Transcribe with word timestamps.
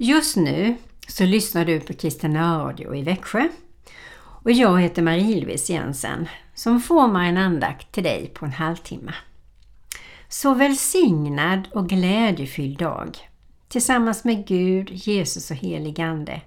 Just 0.00 0.36
nu 0.36 0.76
så 1.08 1.24
lyssnar 1.24 1.64
du 1.64 1.80
på 1.80 1.92
Kristina 1.92 2.58
Radio 2.58 2.94
i 2.94 3.02
Växjö 3.02 3.48
och 4.18 4.50
jag 4.50 4.80
heter 4.80 5.02
Marie-Louise 5.02 5.72
Jensen 5.72 6.28
som 6.54 6.80
formar 6.80 7.24
en 7.24 7.36
andakt 7.36 7.92
till 7.92 8.02
dig 8.02 8.30
på 8.34 8.44
en 8.44 8.52
halvtimme. 8.52 9.14
Så 10.28 10.54
välsignad 10.54 11.68
och 11.72 11.88
glädjefylld 11.88 12.78
dag 12.78 13.18
tillsammans 13.68 14.24
med 14.24 14.46
Gud, 14.46 14.90
Jesus 14.90 15.50
och 15.50 15.56
helig 15.56 16.00
Ande 16.00 16.40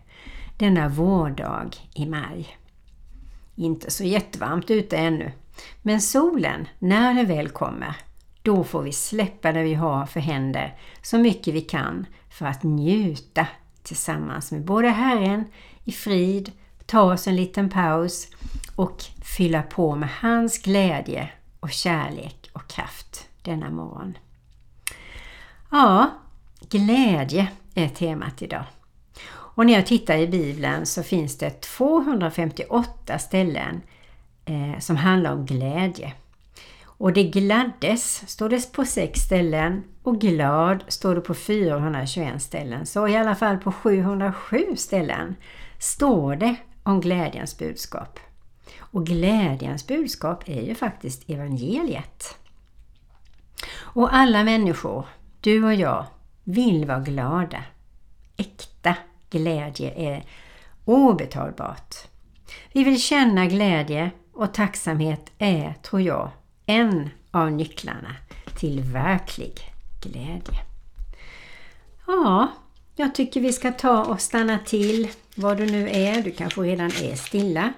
denna 0.58 0.90
vårdag 0.90 1.70
i 1.96 2.06
maj. 2.06 2.58
Inte 3.56 3.92
så 3.92 4.04
jättevarmt 4.04 4.72
ute 4.72 4.98
ännu, 4.98 5.32
men 5.82 6.02
solen, 6.02 6.68
när 6.80 7.14
den 7.14 7.28
väl 7.28 7.50
kommer, 7.50 7.96
då 8.42 8.64
får 8.64 8.82
vi 8.82 8.92
släppa 8.92 9.52
det 9.52 9.64
vi 9.64 9.74
har 9.74 10.06
för 10.06 10.20
händer 10.20 10.78
så 11.02 11.18
mycket 11.18 11.54
vi 11.54 11.62
kan 11.62 12.06
för 12.32 12.46
att 12.46 12.64
njuta 12.64 13.48
tillsammans 13.84 14.52
med 14.52 14.66
både 14.66 14.90
Herren 14.90 15.46
i 15.84 15.92
frid, 15.92 16.52
ta 16.86 17.02
oss 17.02 17.28
en 17.28 17.36
liten 17.36 17.70
paus 17.70 18.28
och 18.76 19.04
fylla 19.38 19.62
på 19.62 19.96
med 19.96 20.10
hans 20.20 20.62
glädje 20.62 21.30
och 21.60 21.72
kärlek 21.72 22.50
och 22.54 22.68
kraft 22.68 23.28
denna 23.42 23.70
morgon. 23.70 24.18
Ja, 25.72 26.10
glädje 26.70 27.48
är 27.76 27.88
temat 27.88 28.42
idag. 28.42 28.64
Och 29.34 29.66
när 29.66 29.74
jag 29.74 29.86
tittar 29.86 30.18
i 30.18 30.28
Bibeln 30.28 30.86
så 30.86 31.04
finns 31.04 31.38
det 31.38 31.62
258 31.62 33.20
ställen 33.20 33.82
eh, 34.46 34.80
som 34.80 34.96
handlar 34.96 35.34
om 35.34 35.46
glädje. 35.46 36.14
Och 37.02 37.14
det 37.14 37.24
gladdes 37.24 38.30
står 38.30 38.50
det 38.50 38.72
på 38.72 38.86
sex 38.86 39.20
ställen 39.20 39.84
och 40.04 40.22
glad 40.22 40.84
står 40.88 41.16
det 41.16 41.22
på 41.22 41.34
421 41.34 42.42
ställen. 42.42 42.86
Så 42.86 43.08
i 43.08 43.18
alla 43.18 43.36
fall 43.36 43.58
på 43.58 43.72
707 43.72 44.76
ställen 44.76 45.36
står 45.80 46.36
det 46.36 46.56
om 46.84 47.02
glädjens 47.02 47.58
budskap. 47.58 48.20
Och 48.80 49.06
glädjens 49.06 49.88
budskap 49.88 50.50
är 50.50 50.62
ju 50.62 50.76
faktiskt 50.76 51.30
evangeliet. 51.30 52.38
Och 53.78 54.16
alla 54.16 54.44
människor, 54.44 55.06
du 55.40 55.64
och 55.64 55.74
jag, 55.74 56.06
vill 56.44 56.86
vara 56.86 57.00
glada. 57.00 57.64
Äkta 58.38 58.96
glädje 59.30 59.94
är 59.94 60.26
obetalbart. 60.86 61.96
Vi 62.74 62.84
vill 62.84 63.02
känna 63.02 63.46
glädje 63.46 64.12
och 64.34 64.54
tacksamhet 64.54 65.32
är, 65.38 65.74
tror 65.84 66.02
jag, 66.02 66.30
en 66.72 67.10
av 67.32 67.52
nycklarna 67.52 68.16
till 68.58 68.82
verklig 68.82 69.60
glädje. 70.02 70.60
Ja, 72.08 72.48
jag 72.96 73.16
tycker 73.16 73.42
vi 73.42 73.54
ska 73.54 73.72
ta 73.72 74.06
och 74.06 74.22
stanna 74.22 74.60
till 74.60 75.08
var 75.36 75.56
du 75.56 75.66
nu 75.66 75.90
är. 75.90 76.22
Du 76.22 76.32
kanske 76.32 76.62
redan 76.62 76.92
är 77.02 77.16
stilla. 77.16 77.74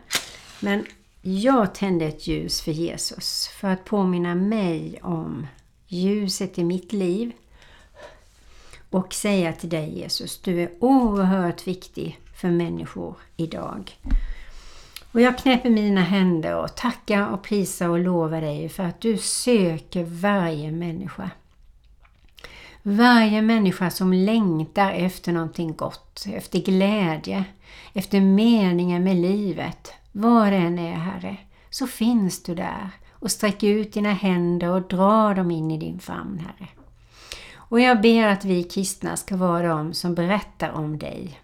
Men 0.59 0.85
jag 1.21 1.75
tände 1.75 2.05
ett 2.05 2.27
ljus 2.27 2.61
för 2.61 2.71
Jesus 2.71 3.47
för 3.47 3.67
att 3.67 3.85
påminna 3.85 4.35
mig 4.35 4.99
om 5.01 5.47
ljuset 5.87 6.57
i 6.57 6.63
mitt 6.63 6.93
liv 6.93 7.31
och 8.89 9.13
säga 9.13 9.53
till 9.53 9.69
dig 9.69 9.99
Jesus, 9.99 10.41
du 10.41 10.61
är 10.61 10.69
oerhört 10.79 11.67
viktig 11.67 12.19
för 12.35 12.47
människor 12.47 13.15
idag. 13.35 13.97
Och 15.13 15.21
jag 15.21 15.37
knäpper 15.37 15.69
mina 15.69 16.01
händer 16.01 16.55
och 16.55 16.75
tackar 16.75 17.29
och 17.29 17.43
prisar 17.43 17.89
och 17.89 17.99
lovar 17.99 18.41
dig 18.41 18.69
för 18.69 18.83
att 18.83 19.01
du 19.01 19.17
söker 19.17 20.03
varje 20.03 20.71
människa. 20.71 21.29
Varje 22.83 23.41
människa 23.41 23.89
som 23.89 24.13
längtar 24.13 24.91
efter 24.91 25.31
någonting 25.31 25.75
gott, 25.75 26.25
efter 26.33 26.59
glädje, 26.59 27.45
efter 27.93 28.21
meningen 28.21 29.03
med 29.03 29.15
livet, 29.15 29.93
vad 30.11 30.51
det 30.51 30.57
än 30.57 30.79
är 30.79 30.93
Herre, 30.93 31.37
så 31.69 31.87
finns 31.87 32.43
du 32.43 32.55
där 32.55 32.89
och 33.11 33.31
sträck 33.31 33.63
ut 33.63 33.93
dina 33.93 34.13
händer 34.13 34.69
och 34.69 34.87
dra 34.87 35.33
dem 35.33 35.51
in 35.51 35.71
i 35.71 35.77
din 35.77 35.99
famn 35.99 36.39
Herre. 36.39 36.69
Och 37.55 37.79
jag 37.79 38.01
ber 38.01 38.27
att 38.27 38.45
vi 38.45 38.63
kristna 38.63 39.17
ska 39.17 39.35
vara 39.35 39.67
de 39.67 39.93
som 39.93 40.15
berättar 40.15 40.71
om 40.71 40.97
dig. 40.97 41.39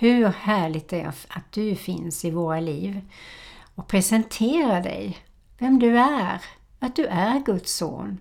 Hur 0.00 0.26
härligt 0.26 0.88
det 0.88 1.00
är 1.00 1.08
att 1.28 1.52
du 1.52 1.74
finns 1.74 2.24
i 2.24 2.30
våra 2.30 2.60
liv 2.60 3.00
och 3.74 3.88
presentera 3.88 4.80
dig, 4.80 5.18
vem 5.58 5.78
du 5.78 5.98
är, 5.98 6.42
att 6.78 6.96
du 6.96 7.06
är 7.06 7.40
Guds 7.40 7.76
son, 7.76 8.18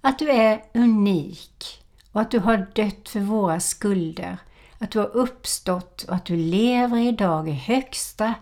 att 0.00 0.18
du 0.18 0.30
är 0.30 0.64
unik 0.74 1.84
och 2.12 2.20
att 2.20 2.30
du 2.30 2.38
har 2.38 2.66
dött 2.74 3.08
för 3.08 3.20
våra 3.20 3.60
skulder, 3.60 4.38
att 4.78 4.90
du 4.90 4.98
har 4.98 5.16
uppstått 5.16 6.02
och 6.02 6.14
att 6.14 6.24
du 6.24 6.36
lever 6.36 6.98
idag 6.98 7.48
i 7.48 7.52
högsta 7.52 8.34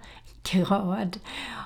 grad 0.43 1.19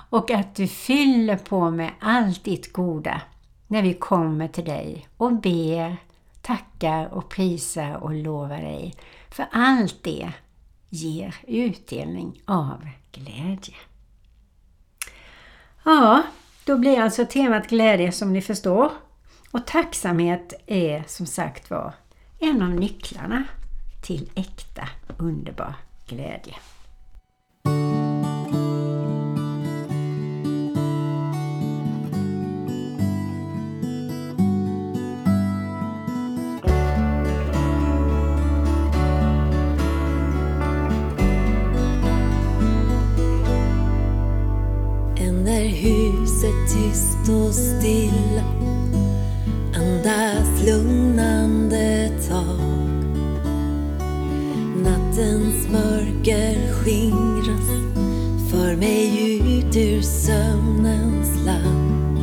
och 0.09 0.31
att 0.31 0.55
du 0.55 0.67
fyller 0.67 1.37
på 1.37 1.71
med 1.71 1.91
allt 1.99 2.43
ditt 2.43 2.73
goda 2.73 3.21
när 3.67 3.81
vi 3.81 3.93
kommer 3.93 4.47
till 4.47 4.65
dig 4.65 5.07
och 5.17 5.33
ber 5.33 5.97
tackar 6.41 7.13
och 7.13 7.29
prisar 7.29 7.93
och 7.95 8.13
lovar 8.13 8.61
dig. 8.61 8.93
För 9.29 9.45
allt 9.51 10.03
det 10.03 10.33
ger 10.89 11.35
utdelning 11.47 12.41
av 12.45 12.87
glädje. 13.11 13.75
Ja, 15.83 16.23
då 16.65 16.77
blir 16.77 16.99
alltså 16.99 17.25
temat 17.25 17.69
glädje 17.69 18.11
som 18.11 18.33
ni 18.33 18.41
förstår. 18.41 18.91
Och 19.51 19.67
tacksamhet 19.67 20.53
är 20.65 21.03
som 21.07 21.25
sagt 21.25 21.69
var 21.69 21.93
en 22.39 22.61
av 22.61 22.69
nycklarna 22.69 23.43
till 24.03 24.29
äkta 24.35 24.89
underbar 25.17 25.75
glädje. 26.07 26.55
Och 47.49 47.55
stilla 47.55 48.43
andas 49.75 50.63
lugnande 50.65 52.09
tag. 52.29 52.59
Nattens 54.83 55.67
mörker 55.71 56.73
skingras 56.73 57.69
för 58.51 58.75
mig 58.75 59.37
ut 59.37 59.75
ur 59.77 60.01
sömnens 60.01 61.45
land. 61.45 62.19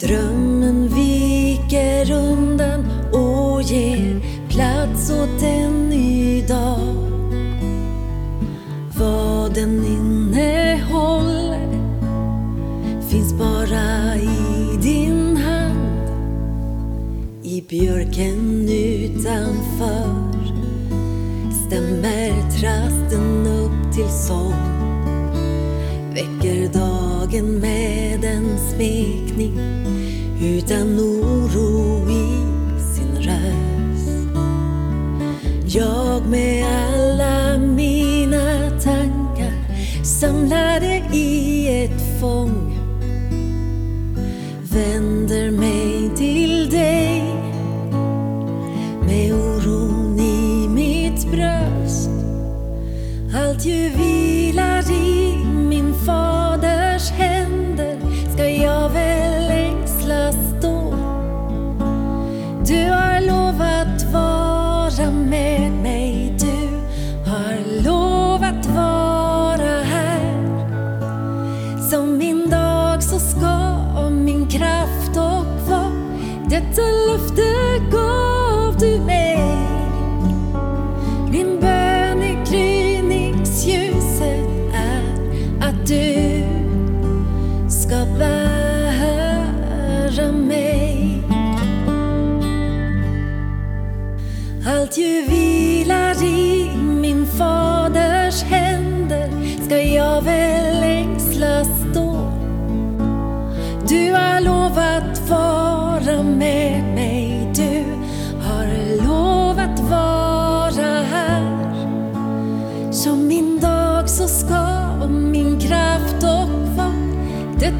Drömmen 0.00 0.88
viker 0.88 2.12
undan 2.12 2.84
och 3.12 3.62
ger 3.62 4.20
plats 4.48 5.10
åt 5.10 5.42
en 5.42 5.73
björken 17.80 18.68
utanför 18.68 20.32
stämmer 21.66 22.50
trasten 22.50 23.46
upp 23.46 23.94
till 23.94 24.08
sång. 24.08 24.54
Väcker 26.14 26.72
dagen 26.72 27.60
med 27.60 28.24
en 28.24 28.58
smekning 28.58 29.58
utan 30.42 30.98
oro 30.98 32.10
i 32.10 32.36
sin 32.94 33.16
röst. 33.16 34.38
Jag 35.76 36.26
med 36.26 36.64
alla 36.64 37.58
mina 37.58 38.70
tankar 38.70 39.54
samlade 40.04 41.02
i 41.12 41.84
ett 41.84 42.20
fång 42.20 42.74
vänder 44.74 45.50
Allt 53.64 53.72
ju 53.72 54.13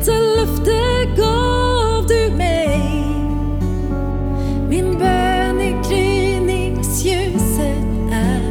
detta 0.04 0.18
löfte 0.20 0.80
gav 1.16 2.06
du 2.06 2.30
mig. 2.36 2.80
Min 4.68 4.98
bön 4.98 5.60
i 5.60 5.76
gryningsljuset 5.88 7.84
är 8.12 8.42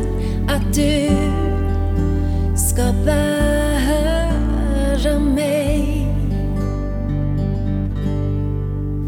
att 0.48 0.74
du 0.74 1.10
ska 2.58 2.94
bära 3.06 4.40
mig. 5.20 6.08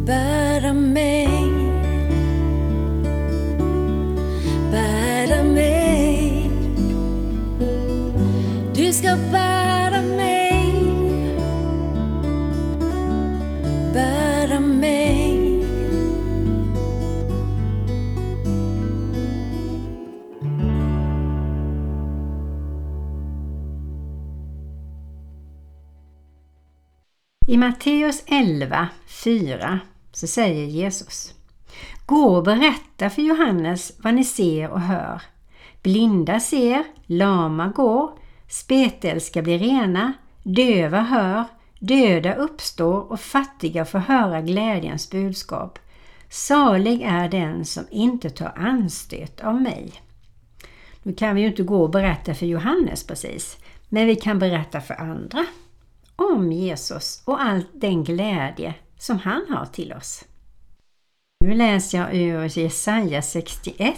Bära 0.05 0.73
mig. 0.73 1.24
I 27.47 27.57
Matteus 27.57 28.23
11, 28.27 28.87
4 29.07 29.79
så 30.11 30.27
säger 30.27 30.65
Jesus 30.65 31.33
Gå 32.05 32.35
och 32.35 32.43
berätta 32.43 33.09
för 33.09 33.21
Johannes 33.21 33.93
vad 33.97 34.13
ni 34.13 34.23
ser 34.23 34.69
och 34.69 34.81
hör. 34.81 35.21
Blinda 35.81 36.39
ser, 36.39 36.83
lama 37.05 37.67
går, 37.67 38.11
spetälska 38.47 39.41
blir 39.41 39.59
rena, 39.59 40.13
döva 40.43 41.01
hör, 41.01 41.43
döda 41.79 42.35
uppstår 42.35 43.11
och 43.11 43.19
fattiga 43.19 43.85
får 43.85 43.99
höra 43.99 44.41
glädjens 44.41 45.09
budskap. 45.09 45.79
Salig 46.29 47.01
är 47.01 47.29
den 47.29 47.65
som 47.65 47.83
inte 47.91 48.29
tar 48.29 48.53
anstöt 48.55 49.41
av 49.41 49.61
mig. 49.61 49.93
Nu 51.03 51.13
kan 51.13 51.35
vi 51.35 51.41
ju 51.41 51.47
inte 51.47 51.63
gå 51.63 51.83
och 51.83 51.89
berätta 51.89 52.33
för 52.33 52.45
Johannes 52.45 53.07
precis, 53.07 53.57
men 53.89 54.07
vi 54.07 54.15
kan 54.15 54.39
berätta 54.39 54.81
för 54.81 54.93
andra 54.93 55.45
om 56.15 56.51
Jesus 56.51 57.23
och 57.25 57.41
all 57.41 57.63
den 57.73 58.03
glädje 58.03 58.73
som 58.97 59.19
han 59.19 59.45
har 59.49 59.65
till 59.65 59.93
oss. 59.93 60.23
Nu 61.39 61.53
läser 61.53 61.97
jag 61.97 62.15
ur 62.15 62.59
Jesaja 62.59 63.21
61. 63.21 63.95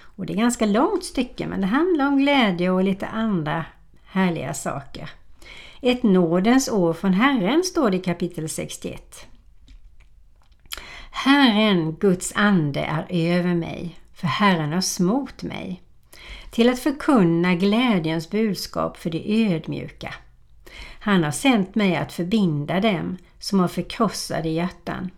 Och 0.00 0.26
det 0.26 0.32
är 0.32 0.36
ganska 0.36 0.66
långt 0.66 1.04
stycke 1.04 1.46
men 1.46 1.60
det 1.60 1.66
handlar 1.66 2.06
om 2.06 2.18
glädje 2.18 2.70
och 2.70 2.84
lite 2.84 3.06
andra 3.06 3.64
härliga 4.04 4.54
saker. 4.54 5.10
Ett 5.80 6.02
nådens 6.02 6.68
år 6.68 6.92
från 6.92 7.14
Herren 7.14 7.62
står 7.64 7.90
det 7.90 7.96
i 7.96 8.00
kapitel 8.00 8.48
61. 8.48 9.26
Herren, 11.10 11.94
Guds 11.94 12.32
ande, 12.36 12.80
är 12.80 13.38
över 13.38 13.54
mig, 13.54 13.98
för 14.14 14.26
Herren 14.26 14.72
har 14.72 14.80
smort 14.80 15.42
mig, 15.42 15.82
till 16.50 16.68
att 16.68 16.78
förkunna 16.78 17.54
glädjens 17.54 18.30
budskap 18.30 18.96
för 18.96 19.10
de 19.10 19.46
ödmjuka. 19.54 20.14
Han 21.00 21.24
har 21.24 21.30
sänt 21.30 21.74
mig 21.74 21.96
att 21.96 22.12
förbinda 22.12 22.80
dem 22.80 23.16
som 23.38 23.60
har 23.60 23.68
förkrossade 23.68 24.48
hjärtan, 24.48 25.10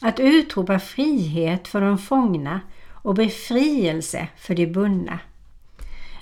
att 0.00 0.20
utropa 0.20 0.78
frihet 0.78 1.68
för 1.68 1.80
de 1.80 1.98
fångna 1.98 2.60
och 3.04 3.14
befrielse 3.14 4.28
för 4.36 4.54
de 4.54 4.66
bundna. 4.66 5.18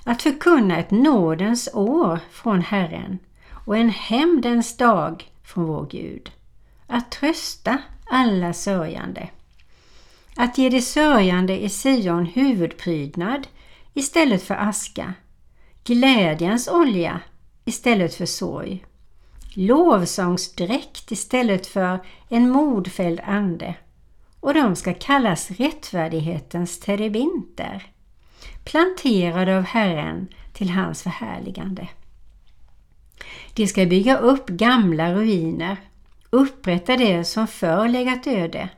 Att 0.03 0.21
förkunna 0.21 0.77
ett 0.77 0.91
nådens 0.91 1.69
år 1.73 2.19
från 2.31 2.61
Herren 2.61 3.19
och 3.65 3.77
en 3.77 3.89
hämndens 3.89 4.77
dag 4.77 5.31
från 5.43 5.65
vår 5.65 5.87
Gud. 5.91 6.31
Att 6.87 7.11
trösta 7.11 7.77
alla 8.05 8.53
sörjande. 8.53 9.29
Att 10.35 10.57
ge 10.57 10.69
de 10.69 10.81
sörjande 10.81 11.63
i 11.63 11.69
Sion 11.69 12.25
huvudprydnad 12.25 13.47
istället 13.93 14.43
för 14.43 14.55
aska. 14.55 15.13
Glädjens 15.83 16.67
olja 16.67 17.21
istället 17.65 18.15
för 18.15 18.25
sorg. 18.25 18.85
Lovsångsdräkt 19.53 21.11
istället 21.11 21.67
för 21.67 21.99
en 22.29 22.49
modfälld 22.49 23.19
ande. 23.23 23.75
Och 24.39 24.53
de 24.53 24.75
ska 24.75 24.93
kallas 24.93 25.51
rättfärdighetens 25.51 26.79
terebinter. 26.79 27.85
Planterade 28.63 29.57
av 29.57 29.63
Herren 29.63 30.27
till 30.53 30.69
hans 30.69 31.03
förhärligande. 31.03 31.87
De 33.53 33.67
ska 33.67 33.85
bygga 33.85 34.17
upp 34.17 34.47
gamla 34.47 35.13
ruiner, 35.13 35.77
upprätta 36.29 36.97
det 36.97 37.23
som 37.23 37.47
förr 37.47 37.87
legat 37.87 38.27
öde. 38.27 38.69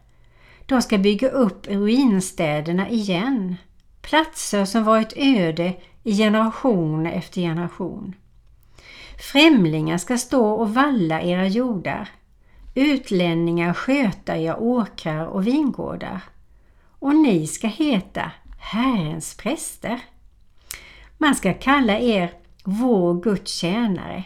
De 0.65 0.81
ska 0.81 0.97
bygga 0.97 1.29
upp 1.29 1.67
ruinstäderna 1.67 2.89
igen, 2.89 3.55
platser 4.01 4.65
som 4.65 4.83
varit 4.83 5.13
öde 5.15 5.73
i 6.03 6.17
generation 6.17 7.05
efter 7.05 7.41
generation. 7.41 8.15
Främlingar 9.19 9.97
ska 9.97 10.17
stå 10.17 10.47
och 10.47 10.73
valla 10.73 11.21
era 11.21 11.47
jordar, 11.47 12.09
utlänningar 12.75 13.73
sköta 13.73 14.37
era 14.37 14.57
åkrar 14.57 15.25
och 15.25 15.47
vingårdar. 15.47 16.21
Och 16.99 17.15
ni 17.15 17.47
ska 17.47 17.67
heta 17.67 18.31
Herrens 18.59 19.37
präster. 19.37 19.99
Man 21.17 21.35
ska 21.35 21.53
kalla 21.53 21.99
er 21.99 22.33
vår 22.63 23.21
Guds 23.21 23.51
tjänare. 23.51 24.23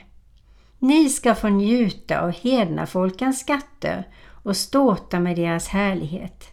Ni 0.79 1.10
ska 1.10 1.36
få 1.36 1.50
njuta 1.50 2.22
av 2.22 2.31
hedna 2.31 2.86
folkens 2.86 3.39
skatter 3.39 4.08
och 4.43 4.58
ståta 4.58 5.19
med 5.19 5.36
deras 5.36 5.67
härlighet. 5.67 6.46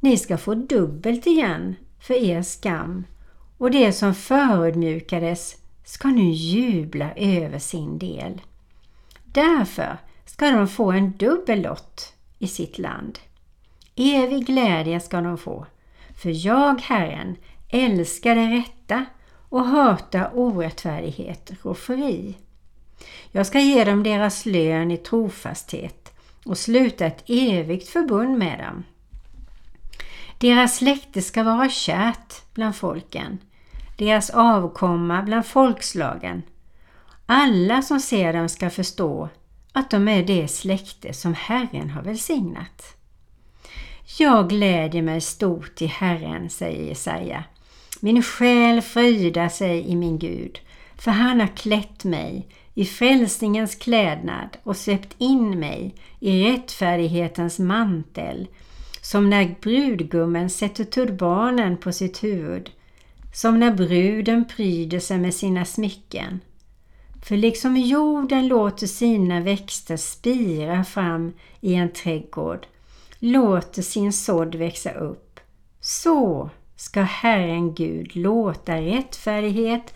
Ni 0.00 0.16
ska 0.16 0.38
få 0.38 0.54
dubbelt 0.54 1.26
igen 1.26 1.76
för 2.00 2.14
er 2.14 2.42
skam 2.42 3.04
och 3.58 3.70
det 3.70 3.92
som 3.92 4.14
förödmjukades 4.14 5.56
ska 5.84 6.08
nu 6.08 6.30
jubla 6.30 7.12
över 7.16 7.58
sin 7.58 7.98
del. 7.98 8.40
Därför 9.24 9.98
ska 10.24 10.50
de 10.50 10.68
få 10.68 10.92
en 10.92 11.12
dubbel 11.16 11.62
lott 11.62 12.14
i 12.38 12.48
sitt 12.48 12.78
land. 12.78 13.18
Evig 13.96 14.46
glädje 14.46 15.00
ska 15.00 15.20
de 15.20 15.38
få, 15.38 15.66
för 16.16 16.46
jag, 16.46 16.80
Herren, 16.80 17.36
älskar 17.68 18.34
det 18.34 18.46
rätta 18.46 19.04
och 19.48 19.64
hatar 19.64 20.30
orättfärdighet 20.34 21.52
och 21.62 21.78
fri. 21.78 22.36
Jag 23.30 23.46
ska 23.46 23.60
ge 23.60 23.84
dem 23.84 24.02
deras 24.02 24.46
lön 24.46 24.90
i 24.90 24.96
trofasthet 24.96 26.12
och 26.44 26.58
sluta 26.58 27.06
ett 27.06 27.24
evigt 27.26 27.88
förbund 27.88 28.38
med 28.38 28.58
dem. 28.58 28.84
Deras 30.38 30.76
släkte 30.76 31.22
ska 31.22 31.42
vara 31.42 31.68
kärt 31.68 32.54
bland 32.54 32.76
folken, 32.76 33.38
deras 34.02 34.30
avkomma 34.30 35.22
bland 35.22 35.46
folkslagen. 35.46 36.42
Alla 37.26 37.82
som 37.82 38.00
ser 38.00 38.32
dem 38.32 38.48
ska 38.48 38.70
förstå 38.70 39.28
att 39.72 39.90
de 39.90 40.08
är 40.08 40.22
det 40.22 40.48
släkte 40.48 41.12
som 41.12 41.34
Herren 41.34 41.90
har 41.90 42.02
välsignat. 42.02 42.96
Jag 44.18 44.48
glädjer 44.48 45.02
mig 45.02 45.20
stort 45.20 45.82
i 45.82 45.86
Herren, 45.86 46.50
säger 46.50 46.88
Jesaja. 46.88 47.44
Min 48.00 48.22
själ 48.22 48.80
fröjdar 48.80 49.48
sig 49.48 49.88
i 49.88 49.96
min 49.96 50.18
Gud, 50.18 50.60
för 50.96 51.10
han 51.10 51.40
har 51.40 51.56
klätt 51.56 52.04
mig 52.04 52.48
i 52.74 52.84
frälsningens 52.84 53.74
klädnad 53.74 54.56
och 54.62 54.76
söpt 54.76 55.14
in 55.18 55.60
mig 55.60 55.94
i 56.20 56.44
rättfärdighetens 56.44 57.58
mantel, 57.58 58.48
som 59.02 59.30
när 59.30 59.54
brudgummen 59.60 60.50
sätter 60.50 60.84
turbanen 60.84 61.76
på 61.76 61.92
sitt 61.92 62.24
huvud, 62.24 62.70
som 63.32 63.60
när 63.60 63.74
bruden 63.74 64.44
pryder 64.44 65.00
sig 65.00 65.18
med 65.18 65.34
sina 65.34 65.64
smycken. 65.64 66.40
För 67.22 67.36
liksom 67.36 67.76
jorden 67.76 68.48
låter 68.48 68.86
sina 68.86 69.40
växter 69.40 69.96
spira 69.96 70.84
fram 70.84 71.32
i 71.60 71.74
en 71.74 71.92
trädgård, 71.92 72.66
låter 73.18 73.82
sin 73.82 74.12
sådd 74.12 74.54
växa 74.54 74.92
upp, 74.92 75.40
så 75.80 76.50
ska 76.76 77.02
Herren 77.02 77.74
Gud 77.74 78.16
låta 78.16 78.76
rättfärdighet 78.76 79.94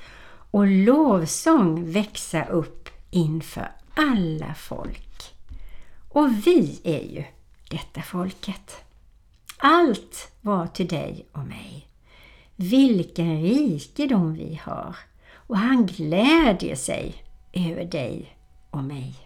och 0.50 0.66
lovsång 0.66 1.90
växa 1.90 2.44
upp 2.44 2.88
inför 3.10 3.72
alla 3.94 4.54
folk. 4.54 5.34
Och 6.08 6.46
vi 6.46 6.80
är 6.84 7.14
ju 7.14 7.24
detta 7.70 8.02
folket. 8.02 8.76
Allt 9.56 10.32
var 10.40 10.66
till 10.66 10.88
dig 10.88 11.26
och 11.32 11.46
mig. 11.46 11.85
Vilken 12.56 13.42
rikedom 13.42 14.34
vi 14.34 14.60
har 14.62 14.96
och 15.32 15.58
han 15.58 15.86
glädjer 15.86 16.76
sig 16.76 17.14
över 17.52 17.84
dig 17.84 18.36
och 18.70 18.84
mig. 18.84 19.25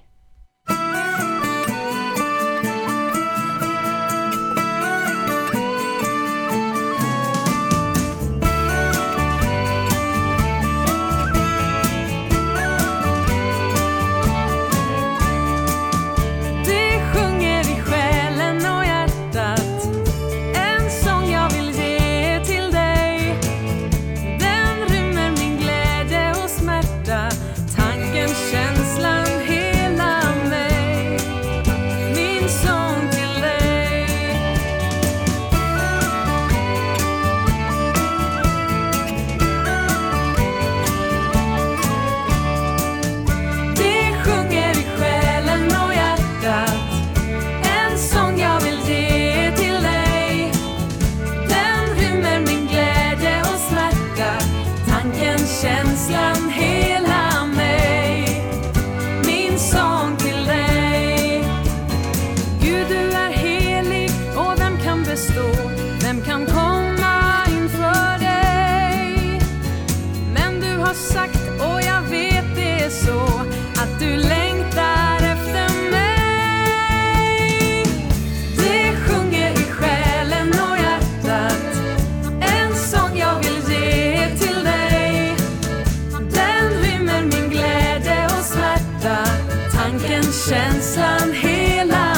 tanken 89.91 90.23
känslan, 90.23 91.33
hela 91.33 92.10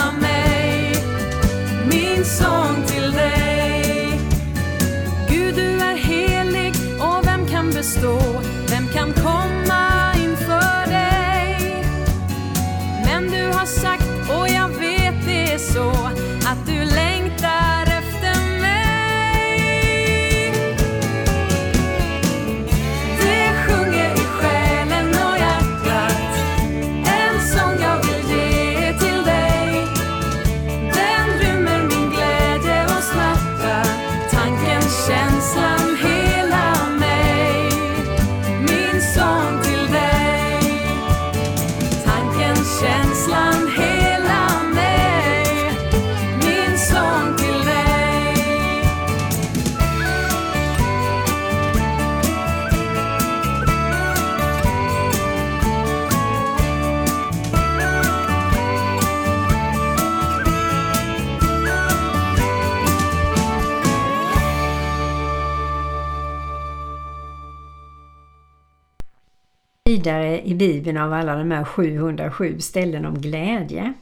vidare 70.02 70.46
i 70.46 70.54
Bibeln 70.54 70.96
av 70.96 71.12
alla 71.12 71.36
de 71.36 71.50
här 71.50 71.64
707 71.64 72.60
ställen 72.60 73.06
om 73.06 73.20
glädje. 73.20 73.92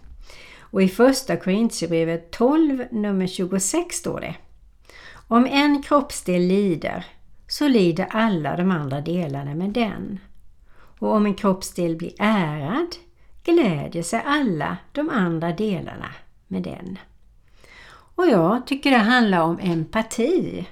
Och 0.61 0.83
i 0.83 0.89
första 0.89 1.37
Korintierbrevet 1.37 2.31
12, 2.31 2.85
nummer 2.91 3.27
26 3.27 3.97
står 3.97 4.21
det 4.21 4.35
Om 5.29 5.47
en 5.47 5.83
kroppsdel 5.83 6.43
lider 6.43 7.07
så 7.49 7.69
lider 7.69 8.07
alla 8.11 8.57
de 8.57 8.71
andra 8.71 9.01
delarna 9.01 9.55
med 9.55 9.71
den. 9.71 10.21
Och 10.99 11.15
om 11.15 11.27
en 11.27 11.35
kroppsdel 11.35 11.97
blir 11.97 12.13
ärad 12.19 12.97
glädjer 13.45 14.03
sig 14.03 14.23
alla 14.27 14.77
de 14.93 15.11
andra 15.11 15.53
delarna 15.53 16.11
med 16.49 16.63
den. 16.63 16.99
Och 18.15 18.27
jag 18.27 18.67
tycker 18.67 18.91
det 18.91 18.97
handlar 18.97 19.41
om 19.41 19.59
empati 19.63 20.67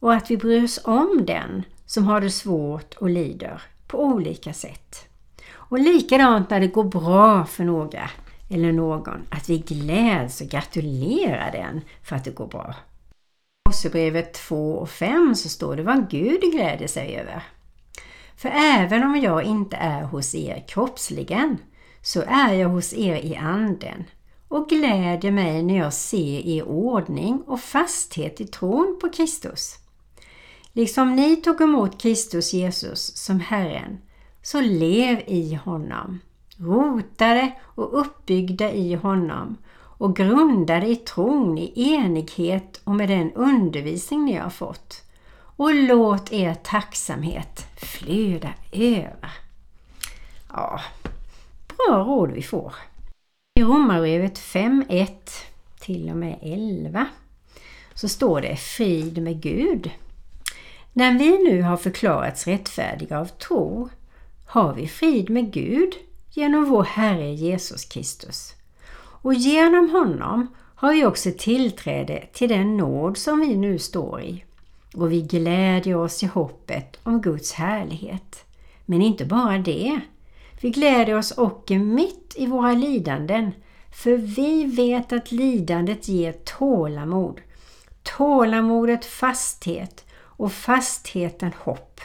och 0.00 0.14
att 0.14 0.30
vi 0.30 0.36
bryr 0.36 0.64
oss 0.64 0.80
om 0.84 1.24
den 1.26 1.62
som 1.86 2.04
har 2.06 2.20
det 2.20 2.30
svårt 2.30 2.94
och 2.94 3.10
lider 3.10 3.62
på 3.88 4.04
olika 4.04 4.52
sätt. 4.52 5.08
Och 5.50 5.78
likadant 5.78 6.50
när 6.50 6.60
det 6.60 6.66
går 6.66 6.84
bra 6.84 7.44
för 7.44 7.64
några 7.64 8.10
eller 8.50 8.72
någon, 8.72 9.26
att 9.30 9.48
vi 9.48 9.58
gläds 9.58 10.40
och 10.40 10.46
gratulerar 10.46 11.52
den 11.52 11.80
för 12.02 12.16
att 12.16 12.24
det 12.24 12.30
går 12.30 12.46
bra. 12.46 12.74
I 13.10 13.70
Korsebrevet 13.70 14.34
2 14.34 14.72
och 14.72 14.90
5 14.90 15.34
så 15.34 15.48
står 15.48 15.76
det 15.76 15.82
vad 15.82 16.10
Gud 16.10 16.40
gläder 16.40 16.86
sig 16.86 17.16
över. 17.16 17.42
För 18.36 18.52
även 18.54 19.04
om 19.04 19.16
jag 19.16 19.42
inte 19.42 19.76
är 19.76 20.02
hos 20.02 20.34
er 20.34 20.64
kroppsligen 20.68 21.58
så 22.02 22.22
är 22.26 22.52
jag 22.52 22.68
hos 22.68 22.94
er 22.94 23.16
i 23.16 23.36
anden 23.36 24.04
och 24.48 24.68
gläder 24.68 25.30
mig 25.30 25.62
när 25.62 25.78
jag 25.78 25.92
ser 25.92 26.46
er 26.46 26.68
ordning 26.68 27.42
och 27.46 27.60
fasthet 27.60 28.40
i 28.40 28.46
tron 28.46 28.98
på 29.00 29.08
Kristus. 29.08 29.74
Liksom 30.78 31.16
ni 31.16 31.36
tog 31.36 31.60
emot 31.60 32.02
Kristus 32.02 32.52
Jesus 32.52 33.16
som 33.16 33.40
Herren, 33.40 33.98
så 34.42 34.60
lev 34.60 35.22
i 35.26 35.54
honom, 35.54 36.20
rotade 36.56 37.52
och 37.62 38.00
uppbyggda 38.00 38.72
i 38.72 38.94
honom 38.94 39.56
och 39.74 40.16
grundade 40.16 40.86
i 40.86 40.96
tron 40.96 41.58
i 41.58 41.92
enighet 41.94 42.80
och 42.84 42.94
med 42.94 43.08
den 43.08 43.32
undervisning 43.32 44.24
ni 44.24 44.34
har 44.34 44.50
fått. 44.50 45.02
Och 45.56 45.74
låt 45.74 46.32
er 46.32 46.54
tacksamhet 46.54 47.66
flöda 47.76 48.54
över. 48.72 49.32
Ja, 50.48 50.80
bra 51.68 52.04
råd 52.04 52.30
vi 52.30 52.42
får. 52.42 52.74
I 53.60 53.62
Romarbrevet 53.62 54.38
5.1 54.38 55.08
till 55.80 56.10
och 56.10 56.16
med 56.16 56.38
11 56.42 57.06
så 57.94 58.08
står 58.08 58.40
det 58.40 58.56
Frid 58.56 59.22
med 59.22 59.42
Gud 59.42 59.90
när 60.98 61.18
vi 61.18 61.38
nu 61.50 61.62
har 61.62 61.76
förklarats 61.76 62.46
rättfärdiga 62.46 63.20
av 63.20 63.26
tro 63.26 63.88
har 64.46 64.74
vi 64.74 64.88
frid 64.88 65.30
med 65.30 65.52
Gud 65.52 65.92
genom 66.30 66.64
vår 66.64 66.84
Herre 66.84 67.32
Jesus 67.32 67.84
Kristus. 67.84 68.54
Och 68.98 69.34
genom 69.34 69.90
honom 69.90 70.46
har 70.74 70.92
vi 70.92 71.06
också 71.06 71.30
tillträde 71.38 72.24
till 72.32 72.48
den 72.48 72.76
nåd 72.76 73.16
som 73.16 73.40
vi 73.40 73.56
nu 73.56 73.78
står 73.78 74.22
i. 74.22 74.44
Och 74.94 75.12
vi 75.12 75.22
glädjer 75.22 75.96
oss 75.96 76.22
i 76.22 76.26
hoppet 76.26 76.98
om 77.02 77.20
Guds 77.20 77.52
härlighet. 77.52 78.44
Men 78.86 79.02
inte 79.02 79.24
bara 79.24 79.58
det. 79.58 80.00
Vi 80.60 80.70
glädjer 80.70 81.18
oss 81.18 81.38
också 81.38 81.74
mitt 81.74 82.34
i 82.36 82.46
våra 82.46 82.72
lidanden, 82.72 83.50
för 83.92 84.16
vi 84.16 84.64
vet 84.64 85.12
att 85.12 85.32
lidandet 85.32 86.08
ger 86.08 86.32
tålamod. 86.32 87.40
Tålamodet 88.02 89.04
fasthet 89.04 90.04
och 90.38 90.52
fastheten 90.52 91.52
hopp. 91.58 92.00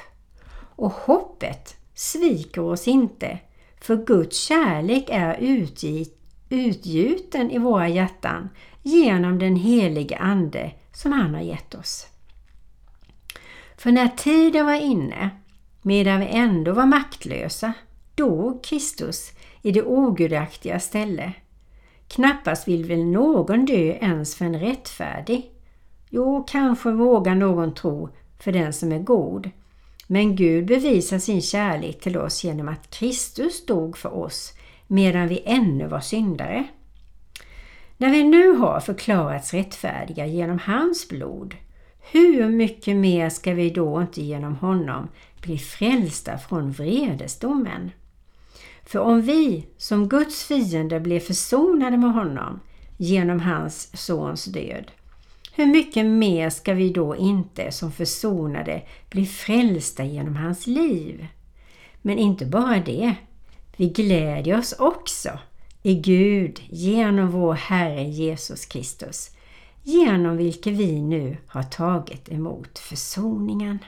Och 0.75 0.91
hoppet 0.91 1.75
sviker 1.93 2.61
oss 2.61 2.87
inte, 2.87 3.39
för 3.81 4.05
Guds 4.05 4.37
kärlek 4.37 5.09
är 5.09 5.37
utgjuten 6.49 7.51
i 7.51 7.57
våra 7.57 7.87
hjärtan 7.87 8.49
genom 8.81 9.39
den 9.39 9.55
helige 9.55 10.17
Ande 10.17 10.71
som 10.93 11.11
han 11.11 11.33
har 11.33 11.41
gett 11.41 11.75
oss. 11.75 12.07
För 13.77 13.91
när 13.91 14.07
tiden 14.07 14.65
var 14.65 14.81
inne, 14.81 15.29
medan 15.81 16.19
vi 16.19 16.27
ändå 16.27 16.71
var 16.71 16.85
maktlösa, 16.85 17.73
dog 18.15 18.63
Kristus 18.63 19.31
i 19.61 19.71
det 19.71 19.83
ogudaktiga 19.83 20.79
ställe. 20.79 21.33
Knappast 22.07 22.67
vill 22.67 22.85
väl 22.85 23.05
någon 23.05 23.65
dö 23.65 23.93
ens 23.93 24.35
för 24.35 24.45
en 24.45 24.59
rättfärdig. 24.59 25.51
Jo, 26.09 26.45
kanske 26.49 26.91
vågar 26.91 27.35
någon 27.35 27.73
tro 27.73 28.09
för 28.43 28.51
den 28.51 28.73
som 28.73 28.91
är 28.91 28.99
god. 28.99 29.49
Men 30.07 30.35
Gud 30.35 30.65
bevisar 30.65 31.19
sin 31.19 31.41
kärlek 31.41 31.99
till 31.99 32.17
oss 32.17 32.43
genom 32.43 32.67
att 32.69 32.89
Kristus 32.89 33.65
dog 33.65 33.97
för 33.97 34.13
oss 34.13 34.53
medan 34.87 35.27
vi 35.27 35.43
ännu 35.45 35.87
var 35.87 35.99
syndare. 35.99 36.67
När 37.97 38.09
vi 38.09 38.23
nu 38.23 38.51
har 38.51 38.79
förklarats 38.79 39.53
rättfärdiga 39.53 40.25
genom 40.25 40.59
hans 40.59 41.09
blod, 41.09 41.55
hur 42.11 42.49
mycket 42.49 42.95
mer 42.95 43.29
ska 43.29 43.53
vi 43.53 43.69
då 43.69 44.01
inte 44.01 44.21
genom 44.21 44.55
honom 44.55 45.07
bli 45.41 45.57
frälsta 45.57 46.37
från 46.37 46.71
vredesdomen? 46.71 47.91
För 48.85 48.99
om 48.99 49.21
vi 49.21 49.67
som 49.77 50.09
Guds 50.09 50.43
fiender 50.43 50.99
blev 50.99 51.19
försonade 51.19 51.97
med 51.97 52.13
honom 52.13 52.59
genom 52.97 53.39
hans 53.39 54.05
sons 54.05 54.45
död, 54.45 54.91
hur 55.55 55.65
mycket 55.65 56.05
mer 56.05 56.49
ska 56.49 56.73
vi 56.73 56.89
då 56.89 57.15
inte 57.15 57.71
som 57.71 57.91
försonade 57.91 58.81
bli 59.09 59.25
frälsta 59.25 60.03
genom 60.03 60.35
hans 60.35 60.67
liv? 60.67 61.27
Men 62.01 62.19
inte 62.19 62.45
bara 62.45 62.79
det, 62.79 63.15
vi 63.77 63.89
glädjer 63.89 64.59
oss 64.59 64.73
också 64.79 65.29
i 65.83 65.95
Gud 65.95 66.61
genom 66.69 67.31
vår 67.31 67.53
Herre 67.53 68.03
Jesus 68.03 68.65
Kristus, 68.65 69.29
genom 69.83 70.37
vilken 70.37 70.77
vi 70.77 71.01
nu 71.01 71.37
har 71.47 71.63
tagit 71.63 72.29
emot 72.29 72.79
försoningen. 72.79 73.79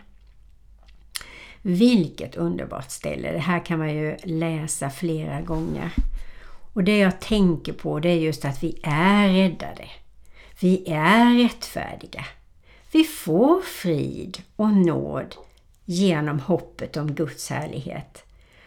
Vilket 1.62 2.36
underbart 2.36 2.92
ställe! 2.92 3.32
Det 3.32 3.40
här 3.40 3.66
kan 3.66 3.80
man 3.80 3.94
ju 3.94 4.18
läsa 4.24 4.90
flera 4.90 5.42
gånger. 5.42 5.92
Och 6.74 6.84
det 6.84 6.98
jag 6.98 7.20
tänker 7.22 7.74
på 7.74 8.00
det 8.00 8.10
är 8.10 8.20
just 8.20 8.46
att 8.46 8.64
vi 8.64 8.80
är 8.84 9.30
räddade. 9.30 9.90
Vi 10.66 10.84
är 10.88 11.44
rättfärdiga. 11.44 12.26
Vi 12.92 13.04
får 13.04 13.62
frid 13.62 14.44
och 14.56 14.70
nåd 14.70 15.36
genom 15.86 16.40
hoppet 16.40 16.98
om 16.98 17.16
Guds 17.16 17.50
härlighet. 17.50 18.24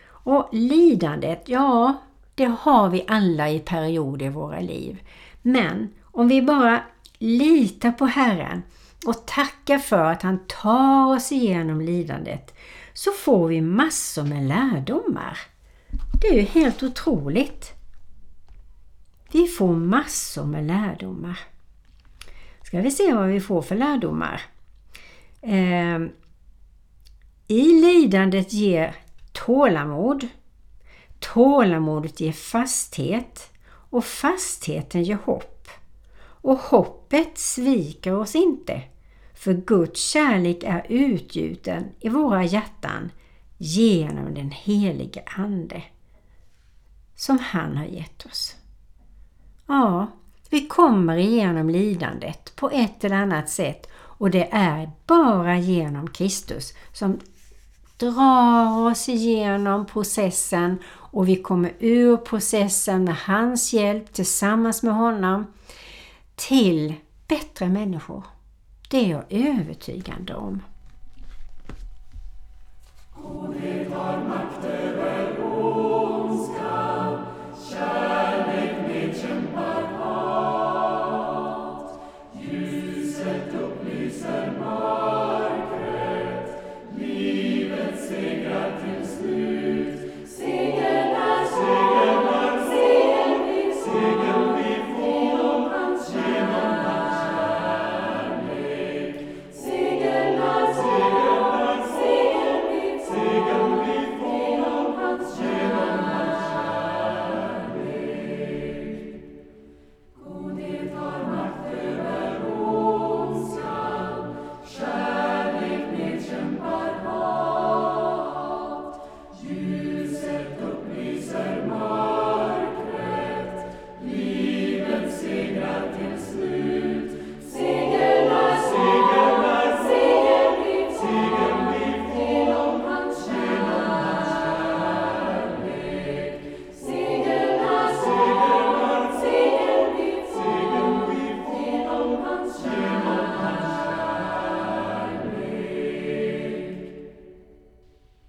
Och 0.07 0.49
lidandet, 0.53 1.43
ja, 1.47 2.03
det 2.35 2.55
har 2.61 2.89
vi 2.89 3.05
alla 3.09 3.51
i 3.51 3.59
perioder 3.59 4.27
i 4.27 4.29
våra 4.29 4.61
liv. 4.61 5.03
Men 5.43 5.95
om 6.03 6.29
vi 6.29 6.43
bara 6.43 6.83
litar 7.19 7.93
på 7.93 8.07
Herren 8.07 8.63
och 9.07 9.27
tackar 9.27 9.79
för 9.79 10.05
att 10.05 10.23
han 10.23 10.39
tar 10.47 11.17
oss 11.17 11.33
igenom 11.33 11.81
lidandet 11.81 12.55
så 12.93 13.11
får 13.11 13.49
vi 13.49 13.61
massor 13.61 14.25
med 14.25 14.49
lärdomar. 14.49 15.39
Det 16.23 16.29
är 16.29 16.35
ju 16.35 16.43
helt 16.43 16.83
otroligt. 16.83 17.73
Vi 19.33 19.47
får 19.47 19.75
massor 19.75 20.45
med 20.45 20.67
lärdomar. 20.67 21.39
Ska 22.69 22.81
vi 22.81 22.91
se 22.91 23.15
vad 23.15 23.29
vi 23.29 23.41
får 23.41 23.63
för 23.63 23.77
lärdomar. 23.77 24.43
Eh, 25.43 25.99
I 27.47 27.81
lidandet 27.81 28.53
ger 28.53 28.97
tålamod. 29.33 30.29
Tålamodet 31.19 32.21
ger 32.21 32.33
fasthet 32.33 33.51
och 33.67 34.05
fastheten 34.05 35.03
ger 35.03 35.19
hopp. 35.25 35.69
Och 36.21 36.59
hoppet 36.59 37.39
sviker 37.39 38.15
oss 38.15 38.35
inte. 38.35 38.83
För 39.35 39.55
Guds 39.55 40.11
kärlek 40.11 40.63
är 40.63 40.87
utgjuten 40.89 41.85
i 42.01 42.09
våra 42.09 42.45
hjärtan 42.45 43.11
genom 43.59 44.35
den 44.35 44.51
helige 44.51 45.23
Ande 45.27 45.83
som 47.15 47.39
han 47.39 47.77
har 47.77 47.87
gett 47.87 48.27
oss. 48.27 48.57
Ja, 49.67 50.07
vi 50.51 50.67
kommer 50.67 51.17
igenom 51.17 51.71
lidandet 51.71 52.57
på 52.57 52.71
ett 52.71 53.05
eller 53.05 53.17
annat 53.17 53.51
sätt 53.51 53.87
och 53.95 54.31
det 54.31 54.49
är 54.53 54.91
bara 55.07 55.59
genom 55.59 56.11
Kristus 56.11 56.75
som 56.93 57.21
drar 57.97 58.91
oss 58.91 59.09
igenom 59.09 59.87
processen 59.87 60.79
och 60.89 61.29
vi 61.29 61.37
kommer 61.37 61.73
ur 61.79 62.17
processen 62.17 63.05
med 63.05 63.17
hans 63.17 63.73
hjälp 63.73 64.13
tillsammans 64.13 64.83
med 64.83 64.95
honom 64.95 65.47
till 66.37 66.95
bättre 67.29 67.69
människor. 67.69 68.25
Det 68.91 69.05
är 69.05 69.11
jag 69.11 69.25
övertygande 69.31 70.35
om. 70.35 70.63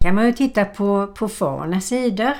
Kan 0.09 0.15
man 0.15 0.25
ju 0.25 0.33
titta 0.33 0.65
på, 0.65 1.07
på 1.07 1.29
Farnas 1.29 1.87
sidor. 1.87 2.33